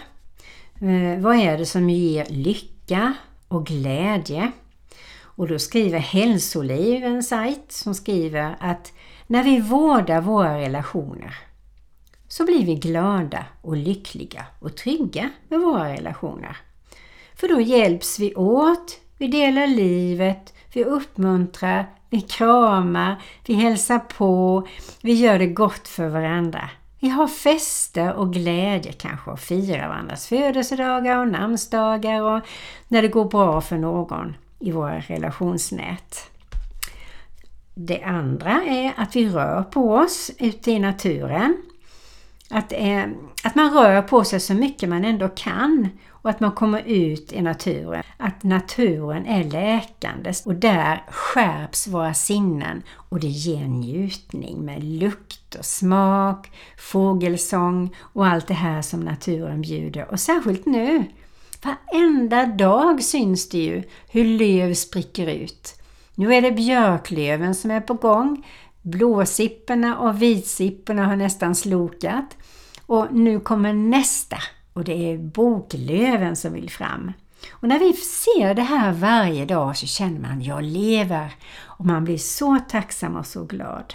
Eh, 0.81 1.19
vad 1.19 1.35
är 1.35 1.57
det 1.57 1.65
som 1.65 1.89
ger 1.89 2.25
lycka 2.29 3.13
och 3.47 3.65
glädje? 3.65 4.51
Och 5.21 5.47
då 5.47 5.59
skriver 5.59 5.99
Hälsoliv, 5.99 7.03
en 7.03 7.23
sajt, 7.23 7.71
som 7.71 7.95
skriver 7.95 8.55
att 8.59 8.93
när 9.27 9.43
vi 9.43 9.59
vårdar 9.59 10.21
våra 10.21 10.59
relationer 10.59 11.35
så 12.27 12.45
blir 12.45 12.65
vi 12.65 12.75
glada 12.75 13.45
och 13.61 13.77
lyckliga 13.77 14.45
och 14.59 14.77
trygga 14.77 15.29
med 15.47 15.59
våra 15.59 15.93
relationer. 15.93 16.57
För 17.35 17.47
då 17.47 17.61
hjälps 17.61 18.19
vi 18.19 18.35
åt, 18.35 18.99
vi 19.17 19.27
delar 19.27 19.67
livet, 19.67 20.53
vi 20.73 20.83
uppmuntrar, 20.83 21.89
vi 22.09 22.21
kramar, 22.21 23.21
vi 23.45 23.53
hälsar 23.53 23.99
på, 23.99 24.67
vi 25.01 25.13
gör 25.13 25.39
det 25.39 25.47
gott 25.47 25.87
för 25.87 26.07
varandra. 26.07 26.69
Vi 26.99 27.09
har 27.09 27.27
fester 27.27 28.13
och 28.13 28.33
glädje 28.33 28.91
kanske 28.91 29.31
och 29.31 29.39
firar 29.39 29.87
varandras 29.87 30.27
födelsedagar 30.27 31.17
och 31.17 31.27
namnsdagar 31.27 32.21
och 32.21 32.41
när 32.87 33.01
det 33.01 33.07
går 33.07 33.25
bra 33.25 33.61
för 33.61 33.77
någon 33.77 34.35
i 34.59 34.71
våra 34.71 34.99
relationsnät. 34.99 36.31
Det 37.73 38.03
andra 38.03 38.51
är 38.63 38.93
att 38.97 39.15
vi 39.15 39.29
rör 39.29 39.63
på 39.63 39.93
oss 39.93 40.31
ute 40.37 40.71
i 40.71 40.79
naturen. 40.79 41.57
Att, 42.49 42.71
eh, 42.71 43.03
att 43.43 43.55
man 43.55 43.73
rör 43.73 44.01
på 44.01 44.23
sig 44.23 44.39
så 44.39 44.53
mycket 44.53 44.89
man 44.89 45.05
ändå 45.05 45.29
kan 45.29 45.89
och 46.21 46.29
att 46.29 46.39
man 46.39 46.51
kommer 46.51 46.81
ut 46.85 47.33
i 47.33 47.41
naturen. 47.41 48.03
Att 48.17 48.43
naturen 48.43 49.25
är 49.25 49.43
läkande 49.43 50.33
och 50.45 50.55
där 50.55 51.03
skärps 51.09 51.87
våra 51.87 52.13
sinnen 52.13 52.83
och 52.93 53.19
det 53.19 53.27
ger 53.27 53.67
njutning 53.67 54.65
med 54.65 54.83
lukt 54.83 55.55
och 55.55 55.65
smak, 55.65 56.51
fågelsång 56.77 57.95
och 58.13 58.27
allt 58.27 58.47
det 58.47 58.53
här 58.53 58.81
som 58.81 58.99
naturen 58.99 59.61
bjuder. 59.61 60.11
Och 60.11 60.19
särskilt 60.19 60.65
nu 60.65 61.05
Varenda 61.63 62.45
dag 62.45 63.03
syns 63.03 63.49
det 63.49 63.57
ju 63.57 63.83
hur 64.09 64.25
löv 64.25 64.73
spricker 64.73 65.27
ut. 65.27 65.75
Nu 66.15 66.33
är 66.33 66.41
det 66.41 66.51
björklöven 66.51 67.55
som 67.55 67.71
är 67.71 67.81
på 67.81 67.93
gång. 67.93 68.47
Blåsipporna 68.81 69.99
och 69.99 70.21
vitsipporna 70.21 71.05
har 71.05 71.15
nästan 71.15 71.55
slokat. 71.55 72.37
Och 72.85 73.07
nu 73.11 73.39
kommer 73.39 73.73
nästa 73.73 74.37
och 74.79 74.85
det 74.85 75.11
är 75.11 75.17
boklöven 75.17 76.35
som 76.35 76.53
vill 76.53 76.69
fram. 76.69 77.11
Och 77.51 77.67
när 77.67 77.79
vi 77.79 77.93
ser 77.93 78.53
det 78.53 78.61
här 78.61 78.91
varje 78.91 79.45
dag 79.45 79.77
så 79.77 79.87
känner 79.87 80.19
man 80.19 80.41
jag 80.41 80.63
lever 80.63 81.33
och 81.63 81.85
man 81.85 82.03
blir 82.03 82.17
så 82.17 82.59
tacksam 82.69 83.15
och 83.15 83.25
så 83.25 83.43
glad. 83.43 83.93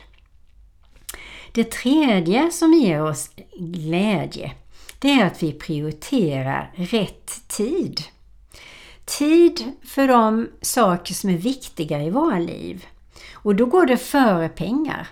Det 1.52 1.70
tredje 1.70 2.50
som 2.50 2.72
ger 2.72 3.02
oss 3.02 3.30
glädje 3.58 4.52
det 4.98 5.10
är 5.10 5.26
att 5.26 5.42
vi 5.42 5.52
prioriterar 5.52 6.72
rätt 6.74 7.48
tid. 7.48 8.00
Tid 9.04 9.72
för 9.84 10.08
de 10.08 10.48
saker 10.60 11.14
som 11.14 11.30
är 11.30 11.38
viktiga 11.38 12.02
i 12.02 12.10
våra 12.10 12.38
liv. 12.38 12.86
Och 13.32 13.54
då 13.54 13.66
går 13.66 13.86
det 13.86 13.96
före 13.96 14.48
pengar. 14.48 15.08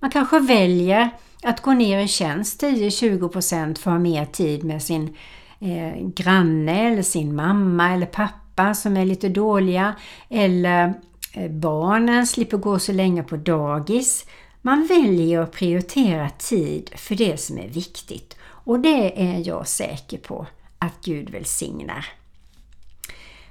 Man 0.00 0.10
kanske 0.10 0.40
väljer 0.40 1.10
att 1.42 1.60
gå 1.62 1.72
ner 1.72 1.98
i 2.00 2.08
tjänst 2.08 2.62
10-20% 2.62 3.78
för 3.78 3.90
att 3.90 3.94
ha 3.94 3.98
mer 3.98 4.24
tid 4.24 4.64
med 4.64 4.82
sin 4.82 5.16
eh, 5.60 6.08
granne 6.14 6.92
eller 6.92 7.02
sin 7.02 7.34
mamma 7.34 7.92
eller 7.92 8.06
pappa 8.06 8.74
som 8.74 8.96
är 8.96 9.04
lite 9.04 9.28
dåliga 9.28 9.94
eller 10.28 10.94
eh, 11.34 11.50
barnen 11.50 12.26
slipper 12.26 12.56
gå 12.56 12.78
så 12.78 12.92
länge 12.92 13.22
på 13.22 13.36
dagis. 13.36 14.26
Man 14.62 14.86
väljer 14.86 15.40
att 15.40 15.52
prioritera 15.52 16.30
tid 16.30 16.90
för 16.94 17.14
det 17.14 17.40
som 17.40 17.58
är 17.58 17.68
viktigt 17.68 18.36
och 18.42 18.80
det 18.80 19.22
är 19.22 19.48
jag 19.48 19.68
säker 19.68 20.18
på 20.18 20.46
att 20.78 21.04
Gud 21.04 21.30
välsignar. 21.30 22.06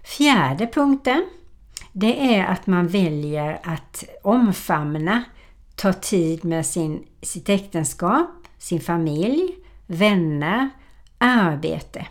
Fjärde 0.03 0.67
punkten 0.67 1.25
det 1.99 2.35
är 2.35 2.45
att 2.45 2.67
man 2.67 2.87
väljer 2.87 3.59
att 3.63 4.03
omfamna, 4.23 5.23
ta 5.77 5.93
tid 5.93 6.45
med 6.45 6.65
sin, 6.65 7.07
sitt 7.21 7.49
äktenskap, 7.49 8.29
sin 8.57 8.79
familj, 8.79 9.55
vänner, 9.85 10.69
arbete. 11.17 12.07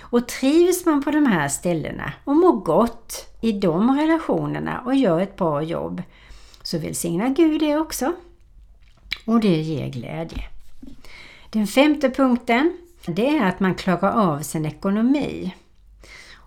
Och 0.00 0.28
trivs 0.28 0.86
man 0.86 1.02
på 1.02 1.10
de 1.10 1.26
här 1.26 1.48
ställena 1.48 2.12
och 2.24 2.36
mår 2.36 2.52
gott 2.52 3.36
i 3.40 3.52
de 3.52 3.98
relationerna 3.98 4.80
och 4.80 4.94
gör 4.94 5.20
ett 5.20 5.36
bra 5.36 5.62
jobb 5.62 6.02
så 6.62 6.78
välsignar 6.78 7.28
Gud 7.28 7.60
det 7.60 7.76
också. 7.76 8.12
Och 9.26 9.40
det 9.40 9.60
ger 9.60 9.88
glädje. 9.88 10.44
Den 11.50 11.66
femte 11.66 12.10
punkten 12.10 12.76
det 13.06 13.36
är 13.36 13.48
att 13.48 13.60
man 13.60 13.74
klarar 13.74 14.10
av 14.10 14.40
sin 14.40 14.66
ekonomi. 14.66 15.54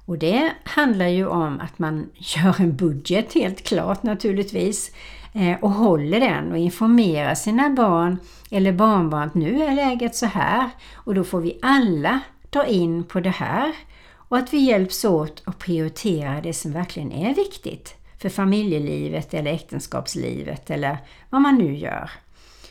Och 0.06 0.18
det 0.18 0.52
handlar 0.64 1.08
ju 1.08 1.28
om 1.28 1.60
att 1.60 1.80
man 1.80 2.10
gör 2.14 2.62
en 2.62 2.76
budget 2.76 3.34
helt 3.34 3.64
klart 3.64 4.04
naturligtvis 4.04 4.92
Eh, 5.38 5.60
och 5.62 5.72
håller 5.72 6.20
den 6.20 6.52
och 6.52 6.58
informerar 6.58 7.36
sina 7.36 7.70
barn 7.70 8.18
eller 8.52 8.72
barnbarn 8.72 9.28
att 9.28 9.34
nu 9.34 9.64
är 9.64 9.76
läget 9.76 10.16
så 10.16 10.26
här 10.26 10.70
och 10.94 11.16
då 11.16 11.24
får 11.24 11.42
vi 11.42 11.60
alla 11.62 12.20
ta 12.50 12.66
in 12.66 13.04
på 13.04 13.20
det 13.20 13.30
här 13.30 13.74
och 14.14 14.38
att 14.38 14.54
vi 14.54 14.58
hjälps 14.58 15.06
åt 15.06 15.42
att 15.46 15.60
prioritera 15.60 16.42
det 16.42 16.54
som 16.54 16.72
verkligen 16.72 17.12
är 17.12 17.36
viktigt 17.36 17.96
för 18.22 18.30
familjelivet 18.30 19.34
eller 19.34 19.54
äktenskapslivet 19.54 20.70
eller 20.70 20.98
vad 21.30 21.42
man 21.42 21.56
nu 21.56 21.76
gör. 21.76 22.10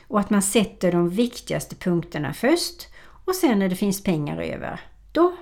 Och 0.09 0.21
att 0.21 0.31
man 0.31 0.43
sätter 0.43 0.93
de 0.93 1.09
viktigaste 1.09 1.77
punkterna 1.77 2.33
först 2.33 2.89
och 3.25 3.35
sen 3.35 3.59
när 3.59 3.69
det 3.69 3.77
finns 3.77 4.03
pengar 4.03 4.41
över, 4.41 4.81
då 5.13 5.37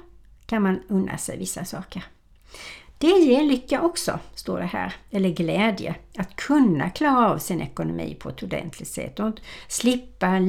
kan 0.46 0.62
man 0.62 0.80
unna 0.88 1.18
sig 1.18 1.38
vissa 1.38 1.64
saker. 1.64 2.04
Det 3.04 3.18
ger 3.18 3.42
lycka 3.42 3.82
också, 3.82 4.18
står 4.34 4.58
det 4.58 4.64
här, 4.64 4.94
eller 5.10 5.28
glädje, 5.28 5.94
att 6.18 6.36
kunna 6.36 6.90
klara 6.90 7.28
av 7.30 7.38
sin 7.38 7.60
ekonomi 7.60 8.16
på 8.20 8.28
ett 8.28 8.42
ordentligt 8.42 8.88
sätt 8.88 9.20
och 9.20 9.32
slippa 9.68 10.40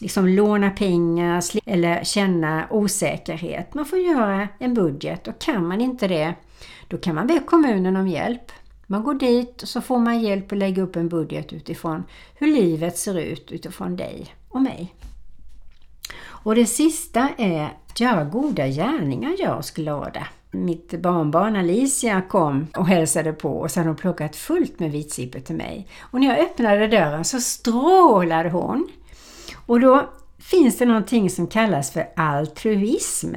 liksom 0.00 0.28
låna 0.28 0.70
pengar 0.70 1.42
eller 1.66 2.04
känna 2.04 2.66
osäkerhet. 2.70 3.74
Man 3.74 3.84
får 3.84 3.98
göra 3.98 4.48
en 4.58 4.74
budget 4.74 5.28
och 5.28 5.38
kan 5.38 5.68
man 5.68 5.80
inte 5.80 6.08
det, 6.08 6.34
då 6.88 6.96
kan 6.98 7.14
man 7.14 7.26
be 7.26 7.38
kommunen 7.38 7.96
om 7.96 8.08
hjälp. 8.08 8.52
Man 8.86 9.02
går 9.02 9.14
dit 9.14 9.62
och 9.62 9.68
så 9.68 9.80
får 9.80 9.98
man 9.98 10.20
hjälp 10.20 10.52
att 10.52 10.58
lägga 10.58 10.82
upp 10.82 10.96
en 10.96 11.08
budget 11.08 11.52
utifrån 11.52 12.04
hur 12.34 12.46
livet 12.46 12.98
ser 12.98 13.18
ut 13.18 13.52
utifrån 13.52 13.96
dig 13.96 14.34
och 14.48 14.62
mig. 14.62 14.94
Och 16.24 16.54
det 16.54 16.66
sista 16.66 17.28
är 17.38 17.64
att 17.64 18.00
göra 18.00 18.24
goda 18.24 18.66
gärningar 18.66 19.32
gör 19.38 19.56
oss 19.56 19.70
glada. 19.70 20.26
Mitt 20.64 21.02
barnbarn 21.02 21.56
Alicia 21.56 22.22
kom 22.22 22.66
och 22.76 22.86
hälsade 22.86 23.32
på 23.32 23.58
och 23.58 23.70
så 23.70 23.80
hade 23.80 23.90
hon 23.90 23.96
plockat 23.96 24.36
fullt 24.36 24.80
med 24.80 24.90
vitsippor 24.90 25.40
till 25.40 25.56
mig. 25.56 25.88
Och 26.00 26.20
när 26.20 26.26
jag 26.26 26.38
öppnade 26.38 26.86
dörren 26.86 27.24
så 27.24 27.40
strålade 27.40 28.50
hon. 28.50 28.88
Och 29.66 29.80
då 29.80 30.10
finns 30.38 30.78
det 30.78 30.86
någonting 30.86 31.30
som 31.30 31.46
kallas 31.46 31.90
för 31.90 32.06
altruism. 32.16 33.34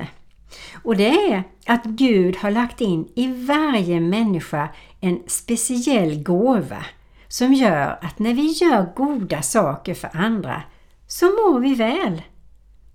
Och 0.84 0.96
det 0.96 1.10
är 1.10 1.44
att 1.66 1.84
Gud 1.84 2.38
har 2.38 2.52
lagt 2.52 2.82
in 2.82 3.08
i 3.16 3.46
varje 3.46 4.00
människa 4.00 4.70
en 5.00 5.24
speciell 5.28 6.24
gåva 6.24 6.86
som 7.28 7.54
gör 7.54 8.00
att 8.02 8.20
när 8.20 8.34
vi 8.34 8.48
gör 8.52 8.94
goda 8.96 9.42
saker 9.42 9.94
för 9.94 10.10
andra 10.14 10.64
så 11.08 11.26
mår 11.26 11.60
vi 11.60 11.76
väl. 11.76 12.22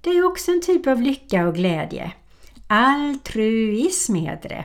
Det 0.00 0.10
är 0.10 0.26
också 0.26 0.50
en 0.50 0.60
typ 0.60 0.86
av 0.86 1.02
lycka 1.02 1.48
och 1.48 1.54
glädje. 1.54 2.12
Altruism 2.66 4.14
heter 4.14 4.48
det. 4.48 4.64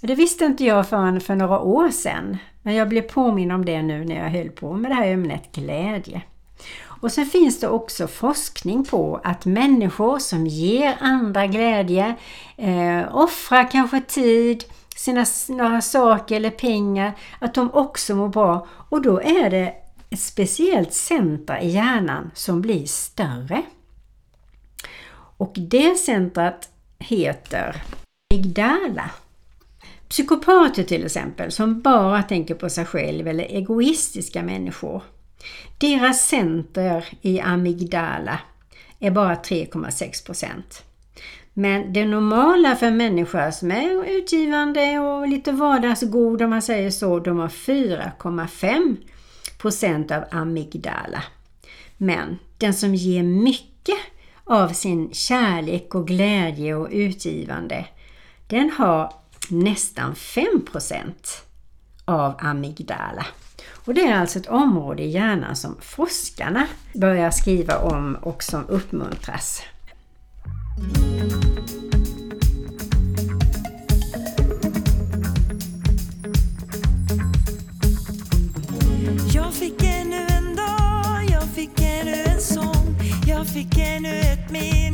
Det 0.00 0.14
visste 0.14 0.44
inte 0.44 0.64
jag 0.64 0.88
förrän 0.88 1.20
för 1.20 1.34
några 1.34 1.60
år 1.60 1.90
sedan, 1.90 2.38
men 2.62 2.74
jag 2.74 2.88
blev 2.88 3.02
påminn 3.02 3.50
om 3.50 3.64
det 3.64 3.82
nu 3.82 4.04
när 4.04 4.16
jag 4.16 4.30
höll 4.30 4.50
på 4.50 4.72
med 4.72 4.90
det 4.90 4.94
här 4.94 5.06
ämnet 5.06 5.52
glädje. 5.52 6.22
Och 7.02 7.12
sen 7.12 7.26
finns 7.26 7.60
det 7.60 7.68
också 7.68 8.06
forskning 8.06 8.84
på 8.84 9.20
att 9.24 9.44
människor 9.44 10.18
som 10.18 10.46
ger 10.46 10.96
andra 11.00 11.46
glädje, 11.46 12.16
eh, 12.56 13.16
offrar 13.16 13.70
kanske 13.70 14.00
tid, 14.00 14.64
sina 14.96 15.26
några 15.48 15.80
saker 15.80 16.36
eller 16.36 16.50
pengar, 16.50 17.12
att 17.38 17.54
de 17.54 17.70
också 17.72 18.14
mår 18.14 18.28
bra. 18.28 18.66
Och 18.88 19.02
då 19.02 19.20
är 19.20 19.50
det 19.50 19.74
ett 20.10 20.20
speciellt 20.20 20.92
centra 20.92 21.60
i 21.60 21.70
hjärnan 21.70 22.30
som 22.34 22.60
blir 22.60 22.86
större. 22.86 23.62
Och 25.36 25.52
det 25.56 25.98
centret 25.98 26.71
heter 27.02 27.82
Migdala. 28.30 29.10
Psykopater 30.08 30.82
till 30.82 31.04
exempel, 31.04 31.52
som 31.52 31.80
bara 31.80 32.22
tänker 32.22 32.54
på 32.54 32.70
sig 32.70 32.84
själv 32.84 33.28
eller 33.28 33.44
egoistiska 33.44 34.42
människor. 34.42 35.02
Deras 35.78 36.28
center 36.28 37.04
i 37.22 37.40
amygdala 37.40 38.40
är 38.98 39.10
bara 39.10 39.34
3,6 39.34 40.26
procent. 40.26 40.82
Men 41.54 41.92
det 41.92 42.04
normala 42.04 42.76
för 42.76 42.90
människor 42.90 43.50
som 43.50 43.70
är 43.70 44.04
utgivande 44.04 44.98
och 44.98 45.28
lite 45.28 45.52
vardagsgod 45.52 46.42
om 46.42 46.50
man 46.50 46.62
säger 46.62 46.90
så, 46.90 47.18
de 47.18 47.38
har 47.38 47.48
4,5 47.48 48.96
procent 49.58 50.10
av 50.10 50.24
amygdala. 50.30 51.22
Men 51.96 52.38
den 52.58 52.74
som 52.74 52.94
ger 52.94 53.22
mycket 53.22 53.98
av 54.52 54.68
sin 54.68 55.12
kärlek 55.12 55.94
och 55.94 56.06
glädje 56.06 56.74
och 56.74 56.88
utgivande, 56.90 57.86
den 58.46 58.70
har 58.70 59.12
nästan 59.50 60.14
5 60.14 60.44
procent 60.72 61.44
av 62.04 62.34
amygdala. 62.38 63.26
Och 63.84 63.94
det 63.94 64.00
är 64.00 64.20
alltså 64.20 64.38
ett 64.38 64.46
område 64.46 65.02
i 65.02 65.10
hjärnan 65.10 65.56
som 65.56 65.76
forskarna 65.80 66.66
börjar 66.94 67.30
skriva 67.30 67.78
om 67.78 68.14
och 68.22 68.42
som 68.42 68.68
uppmuntras. 68.68 69.62
Fick 84.02 84.06
ännu 84.06 84.20
ett 84.20 84.50
minne 84.50 84.91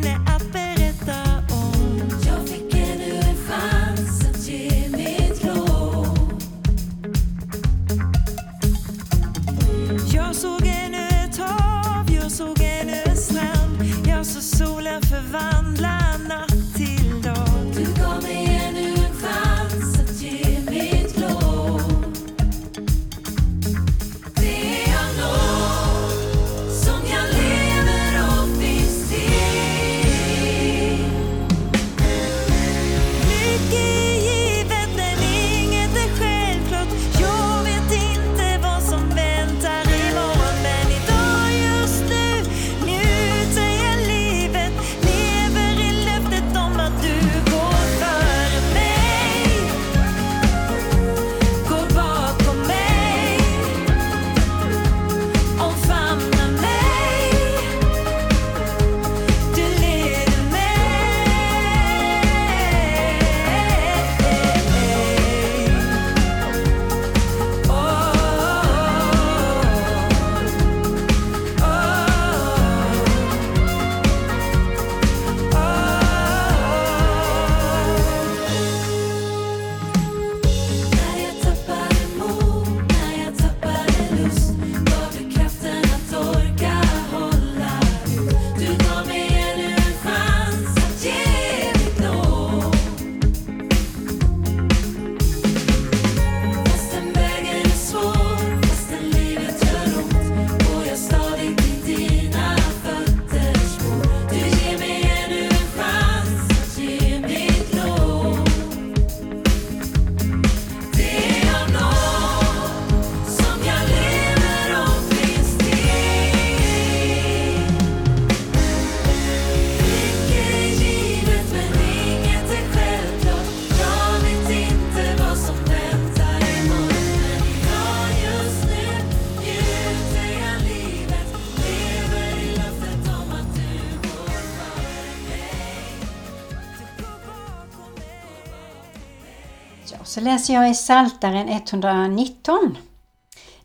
så 140.05 140.21
läser 140.21 140.55
jag 140.55 140.71
i 140.71 140.75
Saltaren 140.75 141.49
119. 141.49 142.79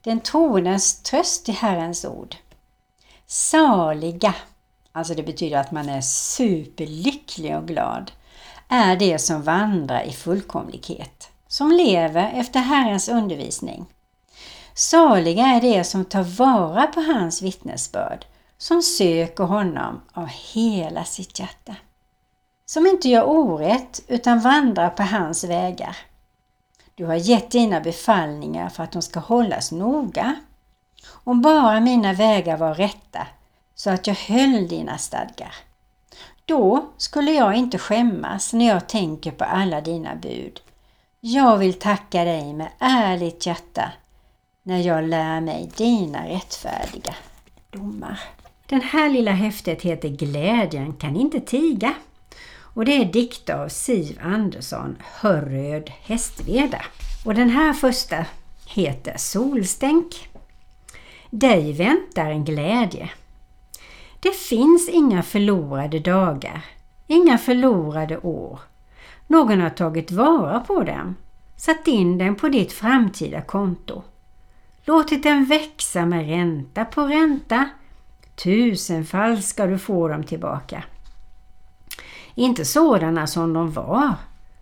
Den 0.01 0.19
troendes 0.19 1.01
tröst 1.01 1.49
i 1.49 1.51
Herrens 1.51 2.05
ord. 2.05 2.36
Saliga, 3.25 4.36
alltså 4.91 5.13
det 5.13 5.23
betyder 5.23 5.57
att 5.57 5.71
man 5.71 5.89
är 5.89 6.01
superlycklig 6.01 7.57
och 7.57 7.67
glad, 7.67 8.12
är 8.67 8.95
det 8.95 9.19
som 9.19 9.43
vandrar 9.43 10.03
i 10.03 10.12
fullkomlighet, 10.12 11.29
som 11.47 11.71
lever 11.71 12.31
efter 12.36 12.59
Herrens 12.59 13.09
undervisning. 13.09 13.86
Saliga 14.73 15.45
är 15.45 15.62
det 15.62 15.83
som 15.83 16.05
tar 16.05 16.23
vara 16.23 16.88
på 16.88 17.01
hans 17.01 17.41
vittnesbörd, 17.41 18.25
som 18.57 18.81
söker 18.81 19.43
honom 19.43 20.01
av 20.13 20.27
hela 20.27 21.03
sitt 21.03 21.39
hjärta. 21.39 21.75
Som 22.65 22.88
inte 22.88 23.09
gör 23.09 23.23
orätt 23.23 24.01
utan 24.07 24.39
vandrar 24.39 24.89
på 24.89 25.03
hans 25.03 25.43
vägar. 25.43 25.97
Du 26.95 27.06
har 27.06 27.15
gett 27.15 27.51
dina 27.51 27.82
befallningar 27.82 28.69
för 28.69 28.84
att 28.84 28.91
de 28.91 29.01
ska 29.01 29.19
hållas 29.19 29.71
noga. 29.71 30.36
Om 31.10 31.41
bara 31.41 31.79
mina 31.79 32.13
vägar 32.13 32.58
var 32.58 32.73
rätta 32.73 33.27
så 33.75 33.89
att 33.89 34.08
jag 34.08 34.15
höll 34.15 34.67
dina 34.67 34.97
stadgar. 34.97 35.56
Då 36.45 36.86
skulle 36.97 37.32
jag 37.32 37.56
inte 37.56 37.77
skämmas 37.77 38.53
när 38.53 38.67
jag 38.67 38.89
tänker 38.89 39.32
på 39.32 39.43
alla 39.43 39.82
dina 39.82 40.15
bud. 40.15 40.62
Jag 41.19 41.58
vill 41.58 41.73
tacka 41.73 42.23
dig 42.23 42.53
med 42.53 42.67
ärligt 42.79 43.45
hjärta 43.45 43.91
när 44.63 44.79
jag 44.79 45.03
lär 45.03 45.41
mig 45.41 45.71
dina 45.77 46.27
rättfärdiga 46.27 47.15
domar. 47.71 48.19
Den 48.65 48.82
här 48.82 49.10
lilla 49.10 49.32
häftet 49.32 49.82
heter 49.82 50.10
Glädjen 50.10 50.93
kan 50.93 51.15
inte 51.15 51.39
tiga 51.39 51.93
och 52.73 52.86
det 52.86 52.91
är 52.91 53.05
dikt 53.05 53.49
av 53.49 53.67
Siv 53.67 54.19
Andersson, 54.23 54.95
Hörröd 54.99 55.91
Hästveda. 56.01 56.81
Och 57.25 57.36
den 57.36 57.49
här 57.49 57.73
första 57.73 58.25
heter 58.65 59.17
Solstänk. 59.17 60.29
Dig 61.29 61.73
väntar 61.73 62.25
en 62.25 62.45
glädje. 62.45 63.09
Det 64.19 64.36
finns 64.36 64.89
inga 64.89 65.23
förlorade 65.23 65.99
dagar, 65.99 66.65
inga 67.07 67.38
förlorade 67.38 68.17
år. 68.17 68.59
Någon 69.27 69.62
har 69.62 69.69
tagit 69.69 70.12
vara 70.12 70.59
på 70.59 70.83
dem, 70.83 71.15
satt 71.57 71.88
in 71.88 72.17
den 72.17 72.36
på 72.36 72.49
ditt 72.49 72.73
framtida 72.73 73.41
konto. 73.41 74.03
Låtit 74.86 75.23
den 75.23 75.45
växa 75.45 76.05
med 76.05 76.27
ränta 76.27 76.86
på 76.86 77.01
ränta. 77.01 77.69
Tusenfall 78.36 79.41
ska 79.41 79.65
du 79.65 79.77
få 79.77 80.07
dem 80.07 80.23
tillbaka. 80.23 80.83
Inte 82.36 82.65
sådana 82.65 83.28
som 83.28 83.54
de 83.54 83.72
var, 83.72 84.13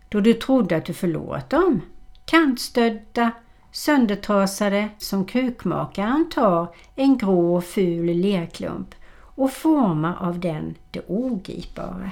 då 0.10 0.20
du 0.20 0.34
trodde 0.34 0.78
att 0.78 0.86
du 0.86 0.94
förlorat 0.94 1.50
dem. 1.50 1.82
Kantstödda, 2.26 3.32
söndertrasade 3.72 4.90
som 4.98 5.26
krukmakaren 5.26 6.30
tar 6.30 6.68
en 6.96 7.18
grå 7.18 7.62
ful 7.62 8.06
lerklump 8.06 8.96
och 9.36 9.52
formar 9.52 10.18
av 10.20 10.40
den 10.40 10.76
det 10.92 11.02
ogripbara. 11.08 12.12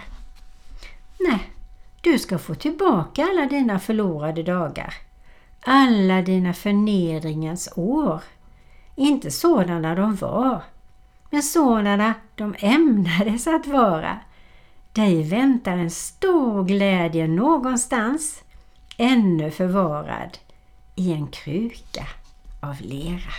Nej, 1.19 1.51
du 2.01 2.19
ska 2.19 2.37
få 2.37 2.55
tillbaka 2.55 3.23
alla 3.23 3.45
dina 3.45 3.79
förlorade 3.79 4.43
dagar, 4.43 4.93
alla 5.61 6.21
dina 6.21 6.53
förnedringens 6.53 7.69
år. 7.75 8.23
Inte 8.95 9.31
sådana 9.31 9.95
de 9.95 10.15
var, 10.15 10.63
men 11.29 11.43
sådana 11.43 12.13
de 12.35 12.55
ämnades 12.59 13.47
att 13.47 13.67
vara. 13.67 14.19
Dig 14.93 15.23
väntar 15.23 15.77
en 15.77 15.91
stor 15.91 16.63
glädje 16.63 17.27
någonstans, 17.27 18.43
ännu 18.97 19.51
förvarad 19.51 20.37
i 20.95 21.13
en 21.13 21.27
kruka 21.27 22.07
av 22.59 22.81
lera. 22.81 23.33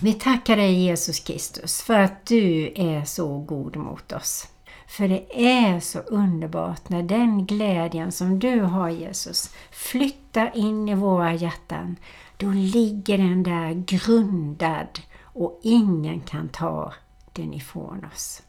Vi 0.00 0.12
tackar 0.12 0.56
dig 0.56 0.72
Jesus 0.72 1.20
Kristus 1.20 1.82
för 1.82 1.98
att 1.98 2.26
du 2.26 2.72
är 2.76 3.04
så 3.04 3.38
god 3.38 3.76
mot 3.76 4.12
oss. 4.12 4.48
För 4.86 5.08
det 5.08 5.46
är 5.46 5.80
så 5.80 5.98
underbart 5.98 6.88
när 6.88 7.02
den 7.02 7.46
glädjen 7.46 8.12
som 8.12 8.38
du 8.38 8.60
har 8.60 8.88
Jesus 8.88 9.54
flyttar 9.70 10.56
in 10.56 10.88
i 10.88 10.94
våra 10.94 11.34
hjärtan. 11.34 11.96
Då 12.36 12.50
ligger 12.50 13.18
den 13.18 13.42
där 13.42 13.72
grundad 13.74 15.00
och 15.22 15.60
ingen 15.62 16.20
kan 16.20 16.48
ta 16.48 16.92
den 17.32 17.54
ifrån 17.54 18.06
oss. 18.14 18.42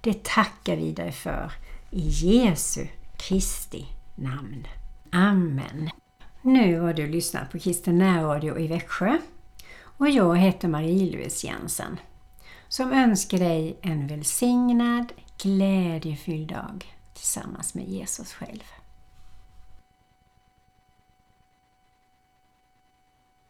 Det 0.00 0.24
tackar 0.24 0.76
vi 0.76 0.92
dig 0.92 1.12
för 1.12 1.52
i 1.90 2.00
Jesu 2.00 2.86
Kristi 3.16 3.86
namn. 4.14 4.66
Amen. 5.12 5.90
Nu 6.42 6.80
har 6.80 6.92
du 6.92 7.06
lyssnat 7.06 7.52
på 7.52 7.58
Kristen 7.58 7.98
närradio 7.98 8.58
i 8.58 8.66
Växjö 8.66 9.18
och 9.82 10.08
jag 10.10 10.36
heter 10.36 10.68
Marie-Louise 10.68 11.46
Jensen 11.46 12.00
som 12.68 12.92
önskar 12.92 13.38
dig 13.38 13.78
en 13.82 14.06
välsignad, 14.06 15.12
glädjefylld 15.42 16.48
dag 16.48 16.94
tillsammans 17.14 17.74
med 17.74 17.88
Jesus 17.88 18.32
själv. 18.32 18.64